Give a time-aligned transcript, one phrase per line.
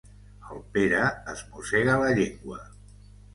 [0.53, 1.01] El Pere
[1.33, 2.59] es mossega la llengua.